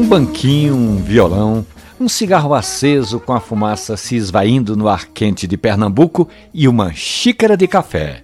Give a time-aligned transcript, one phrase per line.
[0.00, 1.64] Um banquinho, um violão,
[2.00, 6.94] um cigarro aceso com a fumaça se esvaindo no ar quente de Pernambuco e uma
[6.94, 8.22] xícara de café.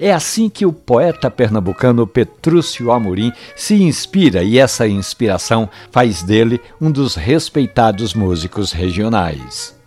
[0.00, 6.58] É assim que o poeta pernambucano Petrúcio Amorim se inspira e essa inspiração faz dele
[6.80, 9.78] um dos respeitados músicos regionais.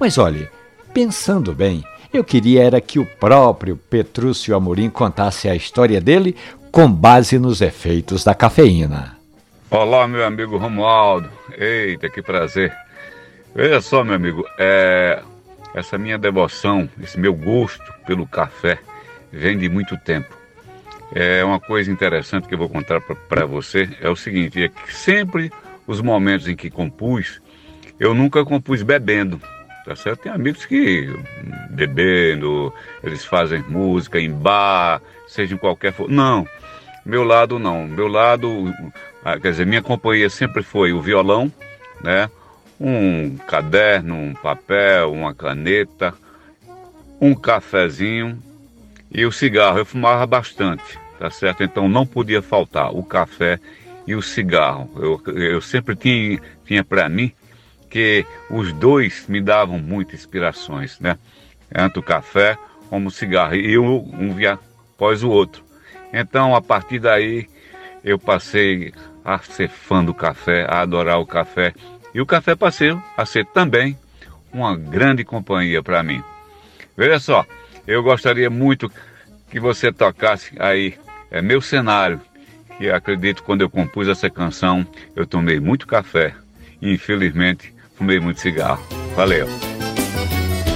[0.00, 0.48] Mas olhe,
[0.92, 6.34] pensando bem, eu queria era que o próprio Petrúcio Amorim contasse a história dele
[6.72, 9.13] com base nos efeitos da cafeína.
[9.76, 11.28] Olá, meu amigo Romualdo.
[11.58, 12.72] Eita, que prazer.
[13.52, 15.20] Veja só, meu amigo, é...
[15.74, 18.78] essa minha devoção, esse meu gosto pelo café
[19.32, 20.32] vem de muito tempo.
[21.12, 24.94] É uma coisa interessante que eu vou contar para você é o seguinte, é que
[24.94, 25.50] sempre
[25.88, 27.42] os momentos em que compus,
[27.98, 29.40] eu nunca compus bebendo,
[29.84, 30.20] tá certo?
[30.20, 31.12] Tem amigos que
[31.70, 32.72] bebendo,
[33.02, 35.92] eles fazem música em bar, seja em qualquer...
[36.06, 36.46] Não,
[37.04, 38.72] meu lado não, meu lado,
[39.24, 41.52] ah, quer dizer, minha companhia sempre foi o violão,
[42.02, 42.30] né?
[42.80, 46.14] Um caderno, um papel, uma caneta,
[47.20, 48.38] um cafezinho
[49.10, 51.62] e o cigarro, eu fumava bastante, tá certo?
[51.62, 53.60] Então não podia faltar o café
[54.06, 54.90] e o cigarro.
[54.96, 57.32] Eu, eu sempre tinha, tinha para mim
[57.88, 61.16] que os dois me davam muitas inspirações, né?
[61.70, 62.58] Tanto o café
[62.90, 64.58] como o cigarro, e um, um via
[64.94, 65.64] após o outro.
[66.14, 67.48] Então, a partir daí,
[68.04, 68.92] eu passei
[69.24, 71.74] a ser fã do café, a adorar o café.
[72.14, 73.98] E o café passou a ser também
[74.52, 76.22] uma grande companhia para mim.
[76.96, 77.44] Veja só,
[77.84, 78.88] eu gostaria muito
[79.50, 80.94] que você tocasse aí
[81.30, 82.20] é meu cenário,
[82.78, 86.32] que acredito quando eu compus essa canção, eu tomei muito café
[86.80, 88.86] e infelizmente fumei muito cigarro.
[89.16, 89.73] Valeu.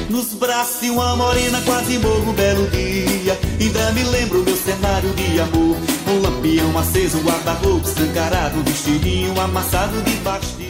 [0.08, 3.38] Nos braços de uma morena quase morro um belo dia.
[3.60, 5.76] Ainda me lembro meu cenário de amor.
[6.08, 10.68] Um lampião aceso, um guarda-roupa escancarado Um vestidinho amassado debaixo de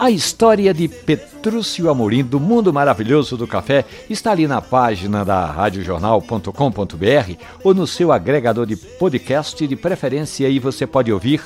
[0.00, 5.44] a história de Petrúcio Amorim do Mundo Maravilhoso do Café está ali na página da
[5.46, 10.48] radiojornal.com.br ou no seu agregador de podcast de preferência.
[10.48, 11.42] E você pode ouvir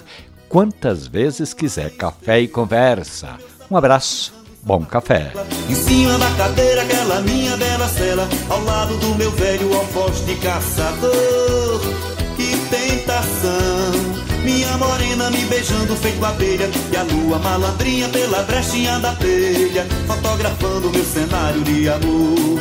[0.51, 3.39] quantas vezes quiser café e conversa.
[3.71, 5.33] Um abraço, bom café.
[5.69, 10.35] Em cima da cadeira, aquela minha bela cela, ao lado do meu velho alfoz de
[10.37, 11.81] caçador.
[12.37, 14.23] Que tentação!
[14.43, 20.91] Minha morena me beijando feito abelha E a lua malandrinha pela brechinha da telha Fotografando
[20.91, 22.59] meu cenário de amor